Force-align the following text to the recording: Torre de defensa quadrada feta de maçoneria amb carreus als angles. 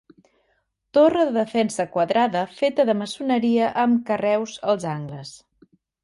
Torre 0.97 1.25
de 1.25 1.33
defensa 1.33 1.83
quadrada 1.97 2.41
feta 2.61 2.85
de 2.89 2.95
maçoneria 3.01 3.67
amb 3.83 4.01
carreus 4.07 4.55
als 4.73 4.87
angles. 4.93 5.35